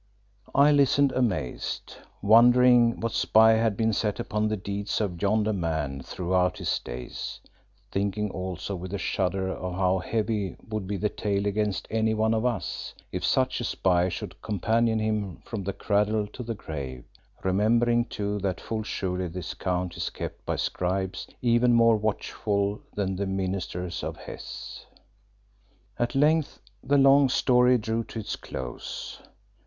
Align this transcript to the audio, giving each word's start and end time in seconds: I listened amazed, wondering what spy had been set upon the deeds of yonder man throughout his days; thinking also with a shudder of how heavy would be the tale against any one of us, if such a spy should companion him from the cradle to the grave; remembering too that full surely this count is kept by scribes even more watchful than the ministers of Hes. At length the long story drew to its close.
I 0.55 0.71
listened 0.71 1.11
amazed, 1.11 1.97
wondering 2.23 2.99
what 3.01 3.11
spy 3.11 3.51
had 3.51 3.77
been 3.77 3.93
set 3.93 4.19
upon 4.19 4.47
the 4.47 4.57
deeds 4.57 4.99
of 4.99 5.21
yonder 5.21 5.53
man 5.53 6.01
throughout 6.01 6.57
his 6.57 6.79
days; 6.79 7.39
thinking 7.91 8.31
also 8.31 8.75
with 8.75 8.95
a 8.95 8.97
shudder 8.97 9.49
of 9.49 9.75
how 9.75 9.99
heavy 9.99 10.55
would 10.67 10.87
be 10.87 10.97
the 10.97 11.07
tale 11.09 11.45
against 11.45 11.87
any 11.91 12.15
one 12.15 12.33
of 12.33 12.47
us, 12.47 12.95
if 13.11 13.23
such 13.23 13.61
a 13.61 13.63
spy 13.63 14.09
should 14.09 14.41
companion 14.41 14.97
him 14.97 15.39
from 15.45 15.61
the 15.63 15.71
cradle 15.71 16.25
to 16.33 16.41
the 16.41 16.55
grave; 16.55 17.05
remembering 17.43 18.05
too 18.05 18.39
that 18.39 18.59
full 18.59 18.81
surely 18.81 19.27
this 19.27 19.53
count 19.53 19.95
is 19.97 20.09
kept 20.09 20.43
by 20.47 20.55
scribes 20.55 21.27
even 21.43 21.73
more 21.73 21.95
watchful 21.95 22.81
than 22.95 23.15
the 23.17 23.27
ministers 23.27 24.03
of 24.03 24.17
Hes. 24.17 24.83
At 25.99 26.15
length 26.15 26.59
the 26.83 26.97
long 26.97 27.29
story 27.29 27.77
drew 27.77 28.03
to 28.05 28.17
its 28.17 28.35
close. 28.35 29.21